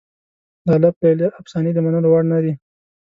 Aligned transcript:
د 0.65 0.67
الف 0.77 0.95
لیله 1.03 1.27
افسانې 1.39 1.71
د 1.73 1.77
منلو 1.85 2.07
وړ 2.09 2.23
نه 2.31 2.39
دي. 2.43 2.53